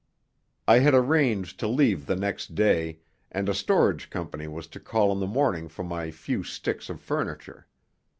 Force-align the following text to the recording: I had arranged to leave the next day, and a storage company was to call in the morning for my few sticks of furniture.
I 0.67 0.79
had 0.79 0.95
arranged 0.95 1.59
to 1.59 1.67
leave 1.67 2.07
the 2.07 2.15
next 2.15 2.55
day, 2.55 3.01
and 3.31 3.47
a 3.47 3.53
storage 3.53 4.09
company 4.09 4.47
was 4.47 4.65
to 4.69 4.79
call 4.79 5.11
in 5.11 5.19
the 5.19 5.27
morning 5.27 5.67
for 5.67 5.83
my 5.83 6.09
few 6.09 6.43
sticks 6.43 6.89
of 6.89 6.99
furniture. 6.99 7.67